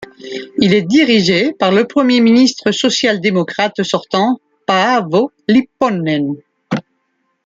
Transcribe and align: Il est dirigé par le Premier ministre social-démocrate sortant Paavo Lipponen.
Il 0.57 0.73
est 0.73 0.81
dirigé 0.81 1.53
par 1.53 1.71
le 1.71 1.85
Premier 1.85 2.21
ministre 2.21 2.71
social-démocrate 2.71 3.83
sortant 3.83 4.39
Paavo 4.65 5.31
Lipponen. 5.47 6.37